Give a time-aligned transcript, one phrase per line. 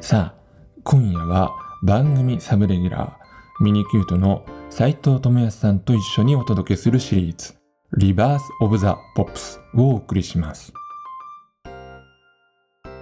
[0.00, 0.34] さあ
[0.82, 1.50] 今夜は
[1.82, 7.58] 番組サブレギュラーミニキュートの斉藤智康さんと一緒にお届けするシリーズ
[7.98, 10.72] 「Rebirth of the Pops」をお送りします。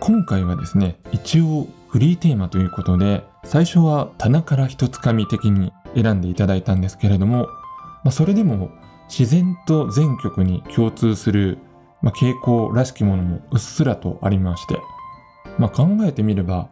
[0.01, 7.47] 今回はですね一応フリーテーマということで最初は棚から一つかみ的に選んでいただいたんですけれども、
[8.03, 8.73] まあ、それでも
[9.09, 11.59] 自然と全曲に共通する、
[12.03, 14.79] まあ、傾向らしきものもうっすらとありまして、
[15.59, 16.71] まあ、考えてみれば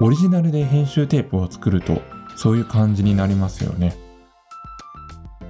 [0.00, 2.00] オリジナルで編集テープを作ると
[2.36, 3.96] そういう感じになりますよね。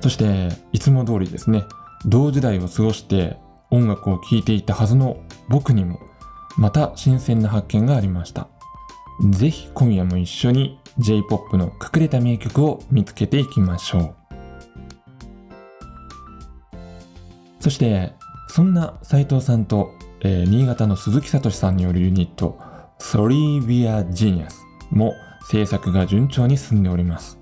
[0.01, 1.63] そしていつも通りですね
[2.07, 3.37] 同時代を過ごして
[3.71, 6.01] 音楽を聴いていたはずの僕にも
[6.57, 8.49] また新鮮な発見がありました。
[9.31, 14.22] ぜひ今夜も一緒に J-POP の隠れた名曲を見つけていきましょう。
[17.63, 18.13] そして
[18.49, 22.59] そんな斉藤さんと、えー新潟の鈴木聡さんによるユニット
[22.99, 25.15] Sorry We're Genius も
[25.49, 27.39] 制作が順調に進んでおります。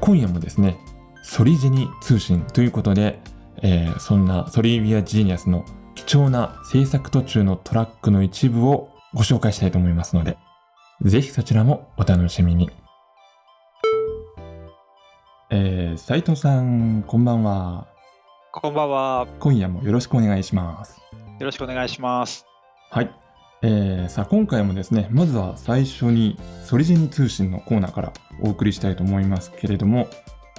[0.00, 0.78] 今夜もですね
[1.22, 3.20] ソリジニ通信ということで、
[3.60, 10.38] えーそんな Sorry We're Genius の貴重な制作途中のトラックの一部をご紹介したいと思いますので
[11.02, 12.70] ぜひそちらもお楽しみに。
[15.50, 17.97] えー、斉藤さんこんばんは。
[18.60, 19.28] こんばんは。
[19.38, 21.00] 今夜もよろしくお願いします
[21.38, 22.44] よろしくお願いします。
[22.90, 23.10] はい。
[23.62, 30.08] えー、さあ今回もですね、まずは最初にソリジェニ通信のコーナーからお送りしたいと思いますけれども、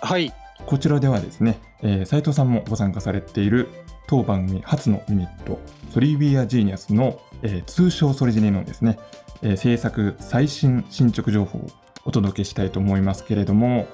[0.01, 0.31] はい。
[0.65, 3.67] こちらではですね、えー、斉藤さんもご参加されている
[4.07, 5.59] 当番組初のユニット、
[5.93, 8.97] ソリビアジーニアスの、えー通称ソリジェニのですね、
[9.41, 11.67] えー制作最新進捗情報を
[12.05, 13.87] お届けしたいと思いますけれども、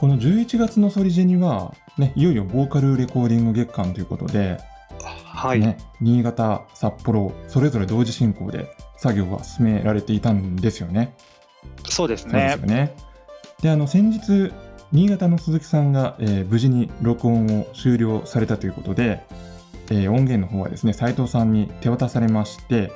[0.00, 4.58] この11月のソリジェニは、ね、いよいよボーカルレコーディング月間ということで、
[5.24, 5.60] はい。
[5.60, 11.14] ね、新潟、札幌、それぞれ同時進行で作業が進められていたんですよね。
[11.88, 12.94] そうですそうですね
[13.64, 14.52] あの、先日、
[14.92, 19.22] 新潟の鈴木さんが、えー無事に録音を終了されたということで、
[19.90, 22.90] えー音源の方はですね、斉藤さんに手渡されまして、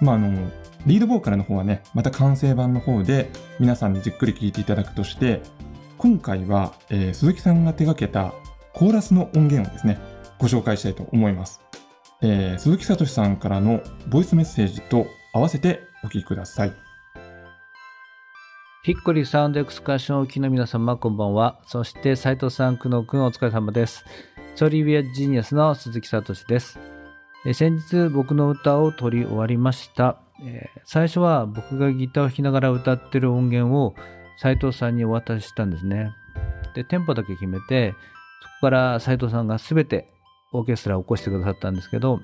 [0.00, 0.50] まあ、あの、
[0.86, 5.42] リードボーカルの方はね、また完成版の方で皆さんにじっくり聴いていただくとして、
[5.98, 8.34] 今回は、えー鈴木さんが手掛けた
[8.74, 9.98] コーラスの音源をですね、
[10.38, 11.60] ご紹介したいと思います。
[12.22, 16.72] えー鈴木聡さんからのボイスメッセージと合わせてお聞きください。
[18.82, 21.60] ヒッコリサウンドエクスカーションをお聞きの皆様、こんばんは。
[21.66, 24.04] そして、斉藤さん、久野くん、お疲れ様です。
[24.54, 26.78] ソリビアジーニアスの鈴木聡です。
[27.44, 30.18] え先日、僕の歌を撮り終わりました。
[30.44, 33.96] え最初は僕がギターを弾きながら歌ってる音源を
[34.38, 36.12] 斉藤さんにお渡ししたんですね。
[36.74, 37.92] で、テンポだけ決めて、
[38.42, 40.08] そこから斉藤さんが全て
[40.52, 42.20] オーケストラを起こしてくださったんですけど、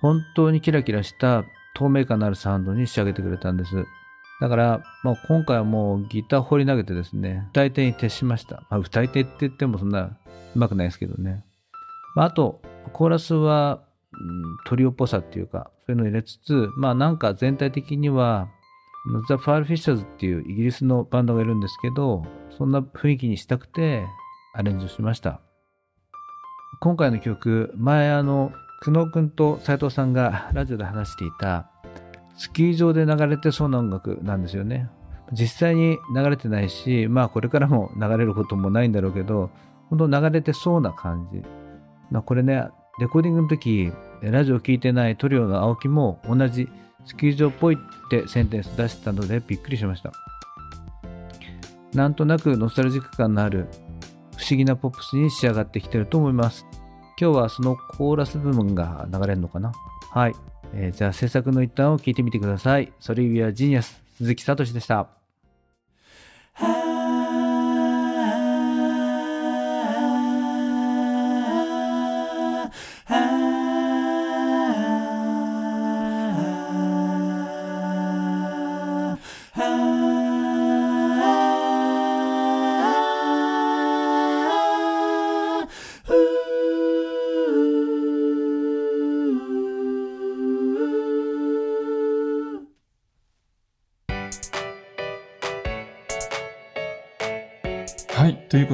[0.00, 3.86] 本当にキラキラした透明感のあるサウンドに仕上げてくれたんです。
[4.40, 8.64] だから、まあ、今回はもうギター放り投げてですね、歌い手に徹しました。
[8.68, 10.18] まあ、歌い手って言ってもそんな
[10.54, 11.44] 上手くないですけどね。
[12.14, 12.60] まあ、あと、
[12.92, 13.80] コーラスは、
[14.12, 18.48] うん、トリオっぽさっていうか、そういうのを入れつつ、まあなんか全体的には、
[19.28, 22.24] ザ・ファール・フィッシャーズっていうイギリスのバンドがいるんですけど、
[22.56, 24.04] そんな雰囲気にしたくて
[24.54, 25.40] アレンジをしました。
[26.80, 28.52] 今回の曲、前あの、
[28.82, 31.70] 久野くんと斉藤さんがラジオで話していた、
[32.36, 34.90] スキー場で流れてそうな音楽なんですよね。
[35.32, 39.50] 実際に流れてないし、まあこれからも流れることもないんだろうけど、
[39.88, 41.42] 本当流れてそうな感じ。
[42.10, 42.68] まあこれね、
[42.98, 43.92] レコーディングの時、
[44.22, 46.68] ラジオ聞いてないトリオの青木も同じ
[47.06, 47.78] スキー場っぽいっ
[48.10, 50.12] てセンテンス出してたのでびっくりしました。
[51.94, 53.68] なんとなくノスタルジック感のある
[54.36, 56.66] 不思議なポップスに仕上がってきてると思います。
[57.18, 59.72] 今日はそのコーラス部分が流れるのかな？
[60.10, 60.34] はい。
[60.74, 62.92] えーじゃあ制作の一端を聞いてみてください。
[63.00, 65.08] Sorry We're Genius、鈴木聡でした。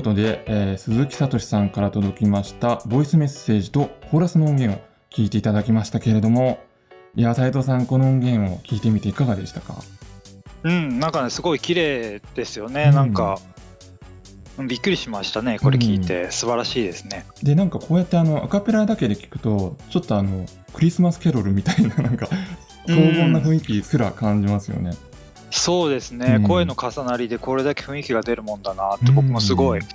[0.03, 6.59] ことで、えー鈴木聡さんから届きましたボイスメッセージとコーラスの音源を聞いていただきましたけれども、
[7.15, 9.77] いや、斉藤さん、この音源を聞いてみていかがでしたか？
[10.65, 12.87] うん、なんかね、すごい綺麗ですよね。
[12.89, 13.39] うんなんか、
[14.59, 17.25] うんびっくりしましたね、これ聞いて、素晴らしいですね。
[17.43, 20.45] でなんかこうやってあのアカペラだけで聞くとちょっとあの
[20.75, 22.27] クリスマスキャロルみたいななんか
[22.87, 24.91] 荘厳な雰囲気すら感じますよね。
[25.63, 26.49] そうですね、うん。
[26.49, 29.87] 声の重なりでこれだけ雰囲気が出るもんだなって、僕もすごい、うん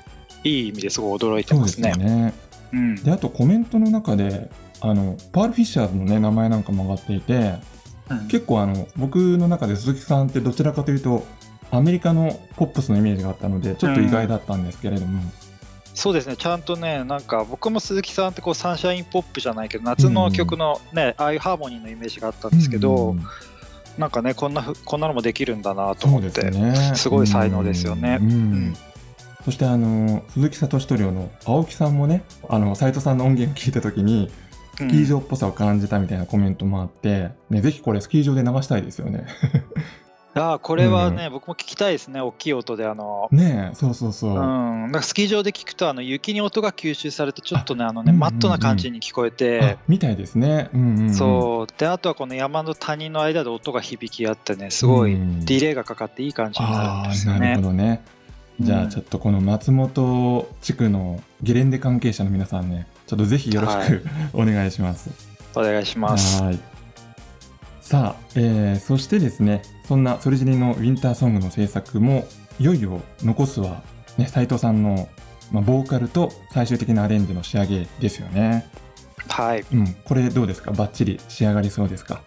[0.43, 1.89] いい意味ですごい驚いてますね。
[1.89, 2.33] よね。
[2.71, 2.95] うん。
[2.95, 4.49] であとコメントの中で
[4.81, 7.55] あのパール・フィッシャーズのね名前なんかも上がっていて
[8.09, 8.27] うん。
[8.27, 11.25] 結構あの僕の中で鈴木さんってどちらかというと
[11.71, 15.21] アメリカのポップスのイメージがあったのでちょっと意外だったんですけれども、
[15.93, 23.23] そうですね、ちゃんとね、なんか僕も鈴木さんってこうサンシャインポップじゃないけど、夏の曲のね、ああいうハーモニーのイメージがあったんですけど、うん
[23.97, 26.75] なんかねこんなふ、こんなのもできるんだなと思って、すね。
[26.95, 28.19] すごい才能ですよね。
[29.43, 34.29] そしてあの鈴木聡トリオの青木さんもねあの斉藤さんの音源を聞いた時に
[34.75, 39.25] スキー場っぽさを感じたみたいなコメントもあって、ね、ぜひこれスキー場で流したいですよね。
[40.39, 44.31] ああこれはね、僕も聞きたいですね、大きい音で、あの、ねえそうそうそう。
[44.31, 50.69] うん、なんかスキー場で聞くと、あの雪に音が吸収されて、ちょっとね、あのね、うんうんうんマットな感じに聞こえてあ、みたいですね。
[50.73, 57.67] うんうんうん、そう、で、あとはこの山の谷の間で音が響き合ってね、すごいうんディレイがかかっていい感じになるんあですよねあなるほ。
[57.69, 58.03] どね。
[58.59, 64.01] じゃうんあちょっとこの松本地区のゲレンデ関係者の皆さんねちょっとぜひよろしく、はい
[64.33, 65.09] お願いします。
[65.55, 66.41] お願いします。
[66.41, 66.76] はい
[67.87, 72.27] さあ、えーそしてですねそんなソリジニのウィンターソングの制作も
[72.59, 73.81] いよいよ残すは、
[74.17, 75.07] ね、斉藤さんの、
[75.53, 78.69] まあ、ボーカルと最終的なアレンジの仕上げですよね。
[79.29, 79.63] はい。
[79.71, 80.71] うん、これどうですか？
[80.71, 82.23] バッチリ仕上がりそうですか？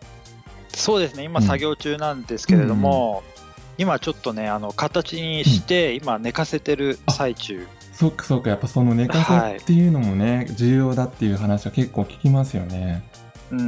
[0.68, 1.46] そうですね、今うん。
[1.46, 3.22] 作業中なんですけれども、
[3.76, 7.66] 今ちょっとね、あの形にして、今寝かせてる最中。
[7.92, 8.48] そうかそうか。
[8.48, 13.02] やっぱその寝かせっていうのもね、重要だっていう話は結構聞きますよね。
[13.50, 13.62] うんう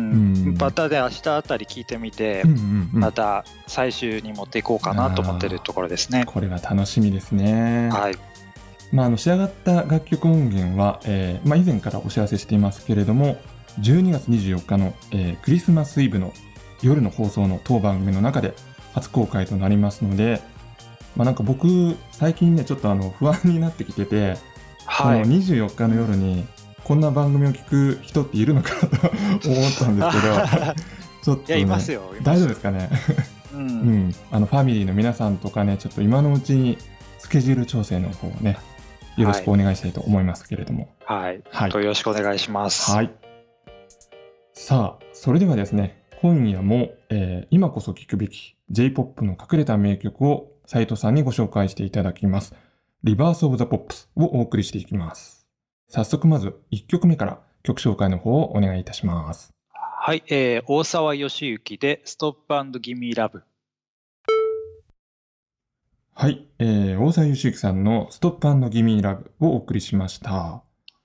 [0.50, 2.44] んまたで明日あたり聞いてみて、
[2.92, 6.24] また最終に持っていこうかなと思ってるところですね。
[6.26, 7.88] これは楽しみですね。
[7.90, 8.14] はい。
[8.92, 13.38] まあ、あの仕上がった楽曲音源は、えーまあ、以前からお知らせしていますけれども
[13.80, 16.32] 12月24日の、えークリスマスイブの
[16.82, 18.52] 夜の放送の当番組の中で
[18.92, 20.42] 初公開となりますので、
[21.16, 24.36] まあ、なんか僕最近ねちょっとあの不安になってきてて、
[24.84, 25.34] はいこの。
[25.36, 26.46] 24日の夜に
[26.84, 28.80] こんな番組を聞く人っているのかな
[29.38, 30.74] と思ったんですけど
[31.22, 32.02] ちょっと、ね、いや、いますよ。
[32.22, 32.90] 大丈夫でですかね？
[33.54, 33.56] う。
[33.56, 36.78] うんん、あのファミリーの皆さんとかね、ちょっと今のうちに
[37.18, 38.58] スケジュール調整の方をね、
[39.16, 40.88] よろしくお願いしたいと思いますけれども。
[41.04, 41.42] はい。
[41.50, 41.70] はい。
[41.70, 42.90] とよろしくお願いします。
[42.90, 43.10] はい。
[44.52, 52.54] さあ、それではですね、今夜も、えー今こそ聴くべき J-POP の隠れた名曲を斉藤さんにご紹介していただきます。
[53.04, 55.41] リバースオブザポップスをお送りしていきます。
[55.94, 59.52] 早速まず1曲目から曲紹介の方をお願いいたします。
[59.74, 60.24] はい。
[60.30, 63.42] えー大沢義行で、ストップギミーラブ。
[66.14, 70.62] はい、えー、大沢義之さんのストップギミーラブをお送りしました。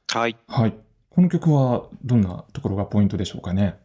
[0.08, 0.38] はい。
[0.48, 0.74] はい。
[1.10, 3.76] この曲はどんなところがポイントでしょうかね？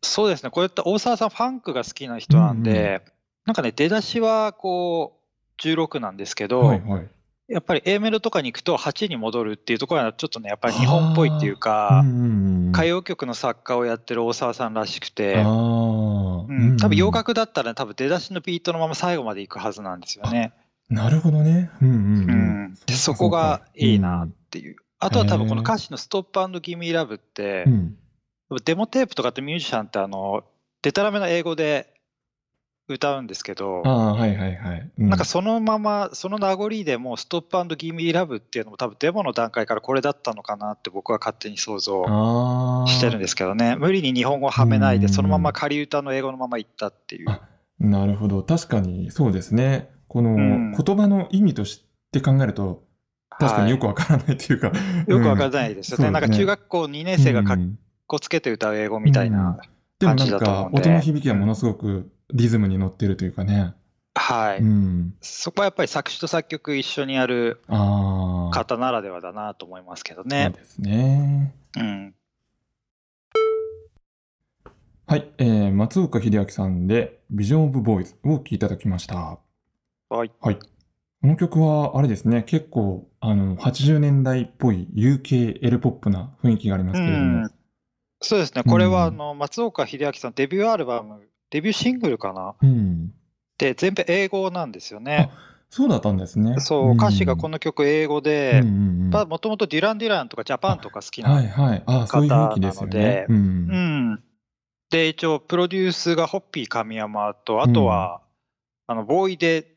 [0.00, 3.12] そうですね、こういった大沢さん、ファンクが好きな人なんで、うん
[3.44, 5.20] なんかね、出だしはこ
[5.58, 7.08] う16なんですけど、はいはい。
[7.48, 15.44] やっぱり A メロとかに行くと8に戻るっていうところは、ちょっとね、やっぱり日本っぽいっていうか、うんうんうん、歌謡曲の作家をやってる大沢さんらしくて、うん、
[16.76, 17.16] 多分洋楽。
[17.18, 20.52] 楽だったら、多分出だしのビートのまま最後まで行くはずなんですよね。
[20.88, 21.70] なるほどね。
[21.80, 22.64] うんうんううん。
[22.66, 24.76] ん、でそこがいいなっていう。
[24.98, 27.96] あとは多分この歌詞の「ストップギミーラブってう、ん。
[28.64, 30.44] デモテープとかってミュージシャンってあの、
[30.82, 31.92] デタラメな英語で
[32.88, 34.90] 歌うんですけど、はいはいはい。
[34.98, 42.04] うなんかそのまま、その名残でもう、ストップギミーラブっていうのも多分デモの段階からこれだったのかなって僕は勝手に想像。
[42.86, 43.76] してるんですけどね。
[43.76, 47.30] 無理に日本語をはめないで、うんそのまま仮歌の英語のまま行ったっていう。
[47.30, 47.40] あ
[47.80, 48.42] なるほど。
[48.42, 49.90] 確かにそうですね。
[50.08, 52.84] このん言葉の意味として考えると、
[53.38, 54.68] 確かによくわからないというか。
[55.08, 56.04] よくわからいないですよね。
[56.04, 59.58] ねなんか中学校2年生がかっうんこつけて歌う英語みたいな。
[59.98, 63.74] でもなん感じだと思うんでか音の響きはものすごくリズムに乗ってるというかね。
[64.14, 64.58] はい。
[64.60, 65.14] うん。
[65.20, 67.60] そこはやっぱり作詞と作曲一緒にやる。
[67.68, 70.50] 方ならではだなと思いますけどそうね。
[70.50, 71.54] ですね。
[71.76, 72.14] うん。
[75.08, 79.38] はい、えー、松岡秀明さんで、ビジョン・オブ・ボーイズを聴いただきました。
[80.08, 80.32] はい。
[80.40, 80.58] はい。
[80.58, 87.42] この曲は、あれですね、結構、あの、80年代っぽい UK エルポップな雰囲気がありますけれども。
[87.42, 87.50] うん
[88.22, 88.62] そうですね。
[88.64, 92.54] これはうんあの松岡秀明さんデビューアルバム、デビューシングルかな？
[92.60, 93.12] うん。
[93.58, 95.30] で全部英語なんですよね。
[95.70, 96.60] そうだったんですね。
[96.60, 98.82] そう、歌詞がこの、の曲英語で、うんうんう
[99.24, 101.30] んもともとデュラン・デュランとかジャパンとか好きな。
[101.30, 101.82] はいはい。
[101.86, 103.26] あそういう雰囲気で。
[104.90, 108.20] で、一応プロデュースがホッピー神山と、あとは、
[108.86, 109.74] あのボーイで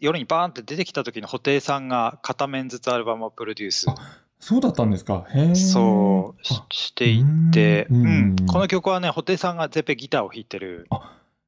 [0.00, 3.86] 夜にバーンって出てきた時に布袋さんが片面ずつアルバムをプロデュース
[4.40, 5.26] そうだったんですか？
[5.30, 5.54] へえ。
[5.54, 10.88] そうしあしていって、ううんんこの曲はね布袋さんがゼペギターを弾いてる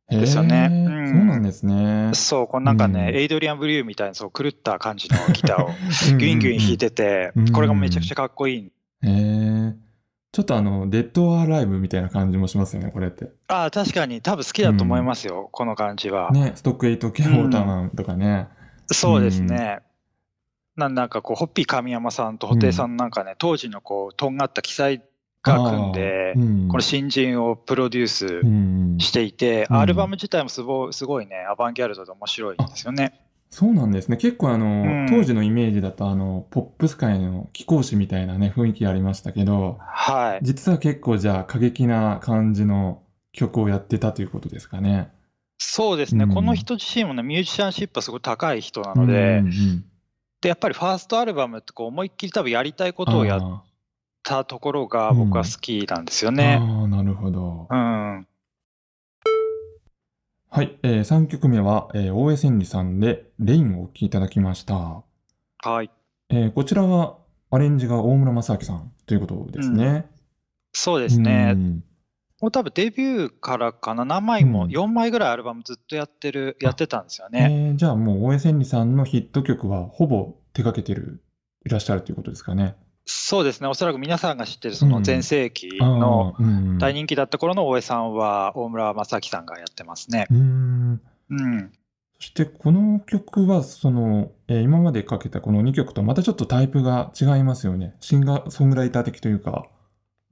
[0.09, 2.11] ですよねうんそうなんですね。
[2.15, 8.73] そうこのなんかね、うんエイドリアン・ブリューみたいなそう狂った感じのギターをうんギュインギュイン弾いてて、うんこれがめちゃくちゃかっこいい。
[9.03, 9.75] へえ。
[10.33, 13.33] ちょっとあの、デッドアライブみたいな感じもしますよね、これって。
[13.49, 16.31] ああ、確かに多分好きだと思いますよ、この感じは。
[16.31, 18.47] ね、ストックエイト系ウォーターマンとかね。
[18.87, 19.81] そうですね。
[20.89, 25.03] なんかこう、ホッピー神山さんと布袋さんなんかね、当時のこう、とんがった記載
[25.43, 33.21] が組んでうんこの新人をプロデュースうんしていて、うんアルバム自体もすごいすごいね、アバンギャルドで面白いんですよね。
[33.51, 34.17] そうなんですね。
[34.17, 40.39] 結構あの、うん当時のイメージだとあの、ポップス界の貴公子みたいなね、雰囲気ありましたけど、はい。
[40.43, 45.11] 実は結構じゃあ過激な感じの曲をやってたということですかね。
[45.59, 49.85] そうですね、うんこの人自身もね、ミュージシャンシップはすごい高い人なので、うんうん
[50.41, 53.63] でやっぱりファーストアルバムってこう思いっきり多分やりたいことをやっあ
[54.23, 56.59] たところが僕は好きなんですよね。
[56.61, 57.67] ーあー、なるほど。
[57.71, 58.27] うん。
[60.53, 65.03] はい、えー、3曲目は、えー、大江千里さんで「レイン」をお聴きいただきました、
[65.63, 65.91] はい。
[66.31, 67.19] えーこちらは
[67.53, 70.09] アレンジが大村正明さんということですね。
[70.73, 71.53] そうですね。
[71.55, 71.85] うん
[72.41, 77.73] もう多分デビューからかな、何枚も、うん4枚ぐらいアルバムずっとやってる、やってたんですよえね。
[77.75, 81.23] ーじゃあもう大江千里さんのヒット曲はほぼ手掛けてる
[81.67, 82.77] いらっしゃるということですかね。
[83.05, 86.35] そうですね、おそらく皆さんが知ってるその全盛期あの
[86.79, 90.27] 大人気だった頃の大江さんは、大村正明さんがやってますね。
[90.31, 91.73] うんうん。
[92.19, 97.97] そしてこの曲はその、えー今までかけたこの2曲とまたちょっとタイプが違いますよね。
[98.01, 99.67] シンガーソングライター的というか。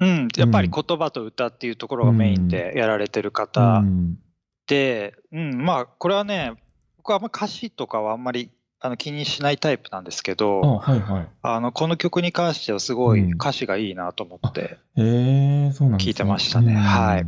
[0.00, 4.19] うん、やっぱり言葉と歌っていうところがメインでやられてる方うん。
[4.67, 6.52] で、うん、まあ、これはね、
[6.99, 8.50] 僕はあんま歌詞とかはあんまり
[8.81, 11.28] あの気にしないタイプなんですけあど、はいはい。
[11.43, 13.33] あのこの曲に関してはすごいうん。
[13.35, 16.11] 歌詞がいいなと思って、へえ、そうなんですね。
[16.11, 16.75] 聞いてましたね。
[16.75, 16.78] うん。
[16.78, 17.26] はい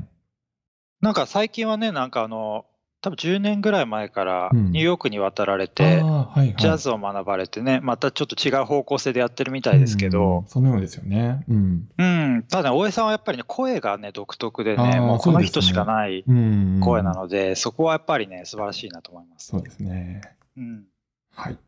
[1.00, 2.66] なんか最近はね、なんかあの、
[3.02, 11.44] 多分10年ぐらい前からうんニューヨークに渡られあて、ーはいはい、ジャズを学ばれてね、またちょっと違う方向性でやってるみたいですけうんど、そのようですよね。
[11.48, 11.88] うん。
[11.96, 19.46] うん、ただ、大江さんはやっぱりね、声がね、独特であね、ーもうこの人しかないうん、声なので、そこはやっぱりね、素晴らしいなと思います。
[19.46, 20.20] そうですね。
[20.56, 20.84] うん
[21.34, 21.58] はい。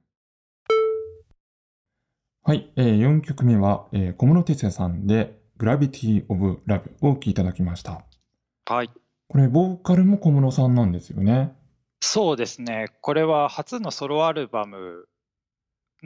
[2.44, 8.02] はい、えー、4曲目は、えー小室哲哉さんで、グラビティ・オブ・ラブをお聴きいただきました。
[8.66, 8.90] はい。
[9.32, 11.54] これ、ボーカルも小室さんなんですよね。
[12.02, 15.06] そうですね、これは初のソロアルバム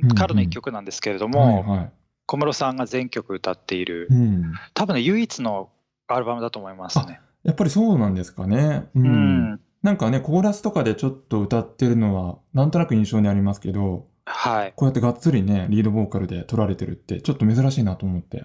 [0.01, 1.91] うんからの一曲なんですけれどはいも、はい。
[2.27, 4.53] 小室さんが全曲歌っているう、ん。
[4.75, 5.71] 多分ね、唯一の
[6.07, 7.21] アルバムだと思いますね。
[7.43, 8.89] やっぱりそうなんですかね。
[8.95, 9.01] う。
[9.01, 14.73] うんん、なんかね、コーラスとかでちょっと歌ってるのは、なんとなく印象にありますけど、はい。
[14.77, 18.45] こうやってがっつりね、リードボーカルで取られてるって、ちょっと珍しいなと思って。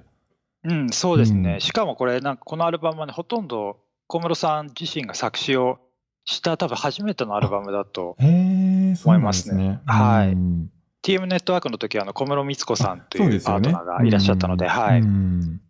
[0.64, 1.56] うん、そうですね。
[1.56, 3.78] うんしかもこれ、なんかこのアルバムはね、ほとんど
[4.12, 5.80] 小室さん自身が作詞を
[6.26, 8.18] した多分初めてのアルバムだと。
[8.20, 9.56] へえ、そうなんですね。
[9.56, 10.70] 思いますねはいうん
[11.02, 15.00] TM ネットワークの時はあの小室光子さんというパートナーがいらっしゃったので、うんはい。
[15.00, 15.62] うん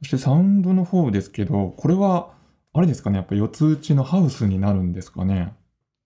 [0.00, 2.30] そしてサウンドの方ですけど、これは、
[2.72, 5.54] あれですかね、やっぱ四つ打ちのハウスになるんですかね。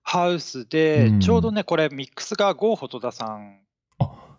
[0.02, 3.58] ハウスでうん、ちょうどね、これミックスが郷穂戸田さん。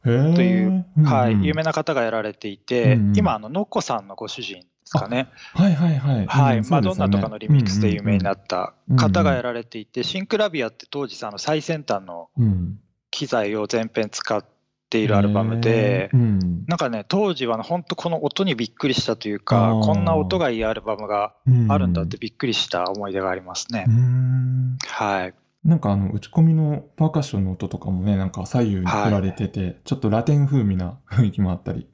[0.04, 5.28] といううんはい、有名な方がやられていて、うんうん今、あの、ノッコさんのご主人ですかね。
[5.54, 6.28] はいはいはい。
[6.28, 12.80] はい、うんマドンナとかのリミックスで有名になっった方がやられていて、シンクラビアって当時さ、あの最先端のうん、
[13.12, 14.44] 機材を全編使っ
[14.90, 21.34] ているアルバムでうんなんかね、当時はね本当この音にびっくりしたというあか、ーこんな音がいいアルバムが
[21.70, 23.92] あるんだってびっくりした思い出がありますねう。
[23.92, 25.34] んはい。
[25.64, 31.88] なんかあの打ち込みのパーカッションの音とかもね、なんか左右に振られてて、ちょっとラテン風味な雰囲気もあったり。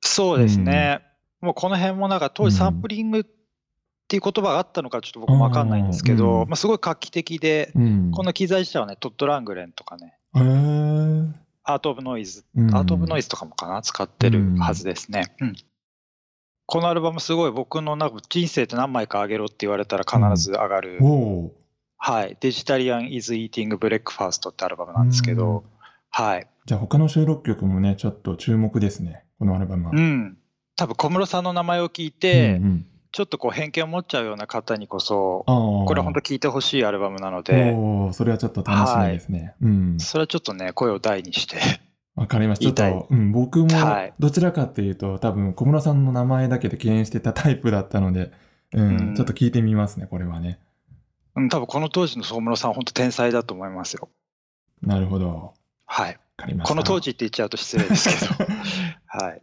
[0.00, 1.02] そうですね。
[1.44, 3.24] もうこの辺もなんか当時サンプリングっ
[4.06, 6.48] ていう言葉があったのかちょっと僕もわかんないんですけど、うん。
[6.48, 11.78] まあ、すごい画期的で、うん、この機材自体はね、トッド・ラングレンとかね、アー。
[11.78, 12.74] ト・オブ・ノイズ、うん。
[12.74, 15.34] アート・オブ・ノイズとかもかな、使ってるはずですね。
[15.40, 15.54] うん。
[16.66, 21.50] このアルバムすごい僕のなんか人生って何枚かあげろって言われたら必ず上がる、おー
[21.96, 25.62] はい、デジタリアン・イズ・イーティング・ブレックファーストってアルバムなんですけど、うん。
[26.10, 26.46] はい。
[26.66, 29.92] じゃあ他の収録曲もね、ちょっと注目ですね、このアルバムは。
[29.94, 30.38] うん。
[30.76, 37.72] 多分小室さんの名前を聞いて、うんうんちょっとこう偏見を持っちゃうような方にこそ、これ本当聞いてほしいアルバムなので、
[38.12, 39.54] それはちょっと楽しみですね。
[39.62, 40.00] うん。
[40.00, 41.58] それはちょっとね、声を大にして、
[42.16, 42.64] わかりました。
[42.64, 48.32] ちょっと、うん、僕もはいどちらかっていうと、多分小室さんの名前だけで敬遠してたタイプだったので、
[48.72, 50.58] うん、うんちょっと聞いてみますね、これはね。
[51.36, 54.08] うん、多分この当時の小室さんは本当天才だと思いますよ。
[54.82, 55.28] なるほど。
[55.28, 55.52] わ
[55.86, 56.18] はい。
[56.36, 56.74] かりました。
[56.74, 58.52] この当時って言っちゃうと失礼ですけど。
[59.06, 59.40] はい。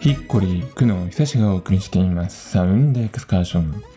[0.00, 2.50] ヒッコリー、久野久志がお送りしています。
[2.50, 3.91] サウンドエクスカーション。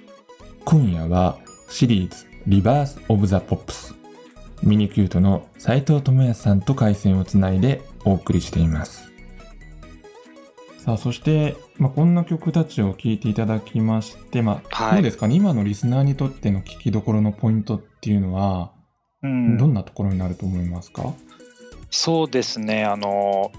[0.65, 1.38] 今夜は
[1.69, 3.93] シリーズリバース・オブ・ザ・ポップス。
[4.63, 9.07] ミニキュートの斉藤智康さんと回線をつないでお送りしています。
[10.79, 15.36] さあ、そして、まあ、こんな曲たちを聴いていただきまして、まあ、はいどうですかね？
[15.36, 18.72] 今のリスナーにとっての聴きどころのポイントっていうのは、
[19.22, 21.13] うんどんなところになると思いますか？
[21.91, 22.86] そうですね。
[22.86, 23.51] あの、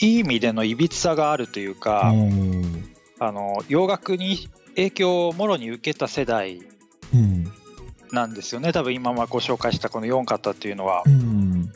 [0.00, 2.84] いい意味でのいびつさがあるというか、うん。
[3.20, 6.60] あの洋楽に影響をもろに受けた世代
[7.14, 7.52] うん。
[8.10, 11.08] なんですよね多分今まご紹介したこの4方っていうのはう。
[11.10, 11.72] ん。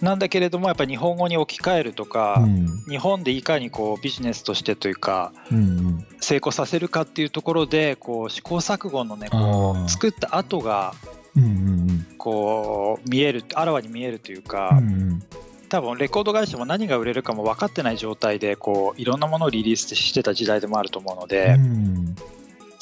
[0.00, 2.66] なんだけれどもやっぱり日本語に置き換えるとか、うん。
[2.88, 6.06] 日本でいかにこうビジネスとしてというかうん。
[6.20, 10.94] 成功させるかっていうところでこう試行錯誤のねあこあう作った後が
[11.36, 15.22] うんうんこう見えるあらわに見えるというか、うんうん
[15.70, 22.14] 多分レコード会社も何が売れるかも分かってない状態でこういろんなものをリリースしてた時代でもあると思うので、うん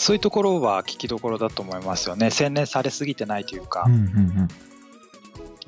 [0.02, 2.30] そういうところは聞きどころだと思いますよね。
[2.30, 3.84] 洗練されすぎてないというか。
[3.86, 4.48] うん、うん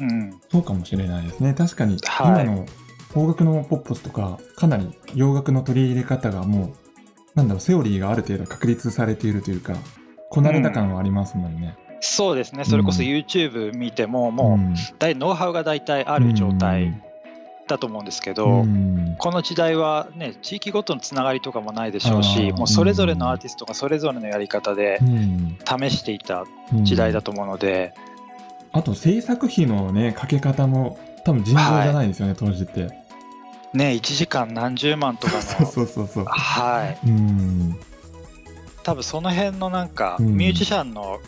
[0.00, 0.10] うん。
[0.10, 1.54] うん、そうかもしれないですね。
[1.54, 2.44] 確かにはい。
[2.44, 2.66] 今の
[3.12, 6.72] 邦楽のポップスとかかなり洋楽の取り入れ方がもう
[7.36, 9.76] なんだろうセオリーがある程度確立されているというか
[10.30, 12.64] こなれた感はありますもんね、そうですね。
[12.64, 13.08] それこそうん。
[13.08, 17.00] YouTube 見ても、もう大ノウハウが大体ある状態
[17.66, 19.16] だと思うんですけど、うん。
[19.18, 22.52] この時代はね地域ごとのつながりとかもないでしょうあしー。
[22.54, 25.58] もうそれぞれのアーティストがそれぞれのやり方でうん。
[25.64, 27.94] 試していたうん時代だと思うので、
[28.72, 32.88] あと制作費のねかけ方も多分尋常じゃないですよね、当時って。
[33.72, 35.40] ね1時間何十万とかの。
[35.42, 36.24] そうそうそうそう。
[36.26, 37.08] はい。
[37.08, 37.78] うん。
[38.82, 40.36] 多分その辺のなんかうん。
[40.36, 41.20] ミュージシャンの、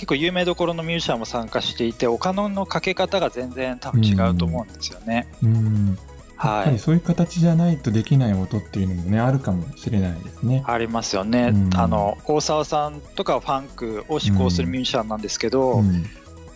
[0.00, 5.28] 結構有名どころのミュージシャンも参加していてお金のかけ方が全然多分違うと思うんですよね。
[5.42, 5.98] うん。
[6.36, 6.78] はい。
[6.78, 10.64] そういう形じゃないとできない音っていうのもねあるかもしれないですね。
[10.66, 11.76] ありますよね、うん。
[11.76, 16.06] あの大沢さんとかはファンクを志向するミュージシャンなんですけど、うん。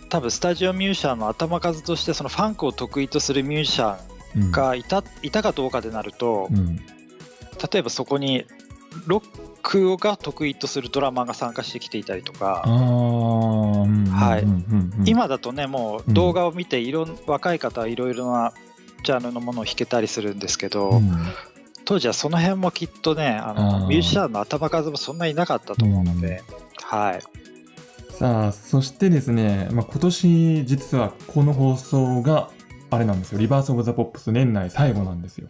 [0.08, 3.98] 多分スタジオミュージシャンの頭数としてそのファンクを得意とするミュージシャ
[4.38, 6.76] ンがいた,、いたかどうかでなるとうん。
[6.76, 8.46] 例えばそこに
[9.06, 12.62] ロックが得意とするドラマーが参加してきていたりとか、
[15.06, 18.52] 今だとねもう動画を見ていろん若い方はいろいろな
[19.02, 21.10] ジャンルのものを弾けたりするんですけど、うん。
[21.86, 26.42] 当時はその辺もきっとねあのミュージシャンの頭数もそんなにいなかったと思うので、
[26.82, 27.22] はい。
[28.10, 32.50] さあそしてですね、まあ、今年実はこの放送が
[32.90, 33.38] あれなんですよ。
[33.38, 35.48] リバース・オブ・ザ・ポップス年内最後なんですよ。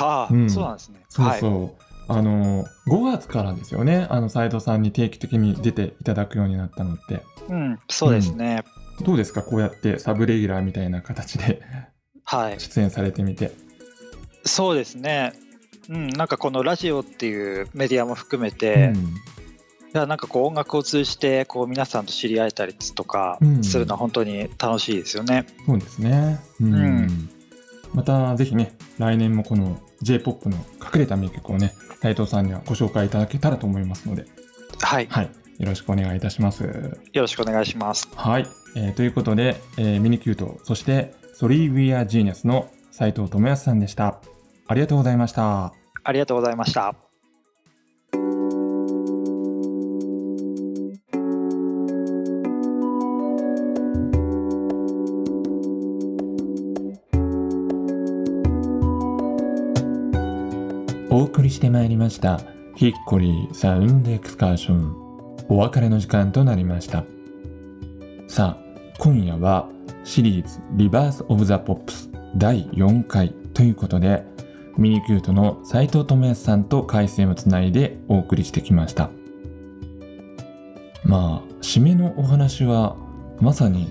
[0.00, 0.50] ああ、うん。
[0.50, 1.00] そうなんですね。
[1.08, 4.06] そうそう、あの5月からですよね。
[4.10, 7.14] あの斉藤さんに定期的に出ていただくようになったのって。
[7.14, 8.64] はい、うん、そうですね、
[9.04, 9.42] どうですか？
[9.42, 11.60] こうやってサブレギュラーみたいな形で
[12.24, 12.58] はい。
[12.58, 13.52] 出演されてみて。
[14.44, 15.34] そうですね。
[15.90, 18.92] うん、なんかこのラジオっていうメディアも含めて、
[19.94, 23.64] いやなんかこう音楽を通じてこう皆さんと知り合えたりとかうん。
[23.64, 25.46] するのは本当に楽しいですよね。
[25.66, 26.40] そうですね。
[26.60, 26.74] うん。
[26.74, 27.30] うん
[27.94, 34.26] またぜひね、来年もこの J-POP の隠れた名曲をね、斉藤さんにはご紹介いただけたらと思いますので、
[34.80, 35.30] はい、はい。
[35.58, 36.62] よろしくお願いいたします。
[37.12, 38.08] よろしくお願いします。
[38.14, 38.46] はい。
[38.76, 44.20] えーということで、えーミニキュート、そして Sorry We're Genius の斉藤智康さんでした。
[44.66, 45.72] ありがとうございました。
[46.04, 47.07] ありがとうございました。
[61.48, 62.40] りしてまいりました
[62.76, 64.94] ヒッコリーサウンドエクスカーション。
[65.48, 67.04] お別れの時間となりました。
[68.28, 69.66] さあ今夜は
[70.04, 74.24] シリーズリバース・オブ・ザ・ポップス第4回ということで
[74.76, 79.08] ミニキュートの斉藤智康さんと回線をつないでお送りしてきました。
[81.02, 82.94] まあ締めのお話は
[83.40, 83.90] まさに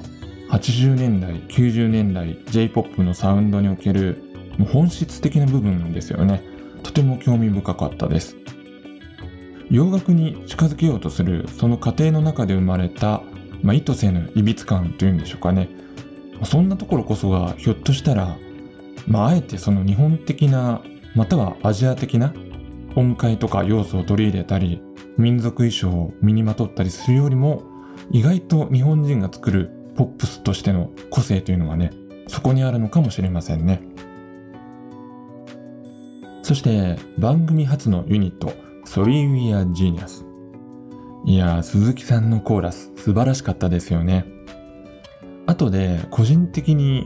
[0.52, 4.22] 80年代90年代 J-POP のサウンドにおける
[4.72, 6.57] 本質的な部分ですよね。
[6.98, 8.36] ても興味深かったです。
[9.70, 13.22] 洋楽に近づけようとするその過程の中で生まれた、
[13.62, 15.70] まあ、意図せぬいびつ感というんでしょうかね。
[16.44, 18.38] そんなところこそがひょっとしたら
[19.08, 20.82] まああえてその日本的な
[21.16, 22.34] またはアジア的な
[22.96, 24.82] 音階とか要素を取り入れたり
[25.18, 27.64] 民族衣装を身にまとったりするよりも
[28.12, 31.92] 意外と日本人が作るポップスとしての個性というのがね
[32.28, 33.97] そこにあるのかもしれませんね。
[36.48, 38.54] そして番組初のユニット
[38.86, 40.24] Sorry We're Genius。
[41.26, 44.24] いや鈴木さんのコーラス素晴らしかったですよね。
[45.46, 47.06] 後で個人的に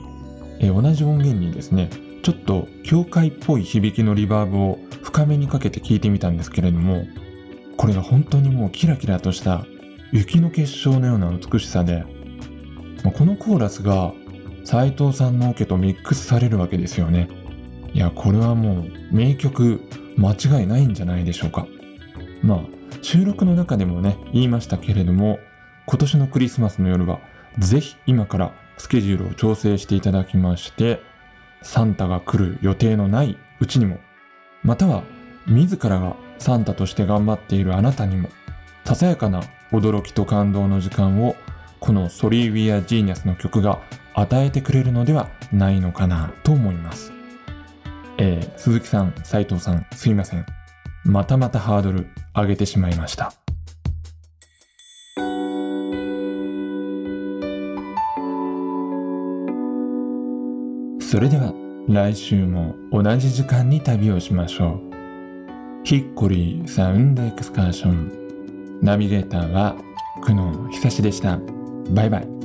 [0.60, 1.90] え同じ音源にですね
[2.22, 7.08] ちょっと教会っぽい響きのリバーブを深めにかけて聞いてみたんですけれども
[7.78, 9.66] これが本当にもうキラキラとした
[10.12, 12.04] 雪の結晶のような美しさで
[13.02, 14.14] このコーラスが
[14.66, 17.41] 斉藤さんのオケとミックスされるわけですよね。
[17.94, 19.82] いやこれはもう名曲
[20.18, 21.68] 間違いないんじゃないでしょうか
[22.42, 22.62] まあ
[23.02, 25.40] 収録の中でもね言いましたけれども
[25.86, 27.20] 今年のクリスマスの夜は
[27.60, 31.02] ぜひ今からスケジュールを調整していただきまして
[31.62, 34.00] サンタが来る予定のないうちにも
[34.64, 35.04] または
[35.48, 38.30] 自らがサンタとして頑張っているあなたにも
[38.86, 41.36] ささやかな驚きと感動の時間を
[41.80, 43.82] この Sorry We're Genius の曲が
[44.14, 47.21] 与えてくれるのではないのかなと思います。
[48.24, 50.46] えー、鈴木さん、斉藤さん、すいません。
[51.04, 52.06] またまたハードル
[52.36, 53.34] 上げてしまいました。
[61.00, 61.52] それでは
[61.90, 64.80] 来週も同じ時間に旅をしましょう。
[65.84, 68.80] ヒッコリーサウンドエクスカーション。
[68.84, 69.76] ナビゲーターは
[70.24, 71.40] 久野久志でした。
[71.90, 72.41] バイバイ。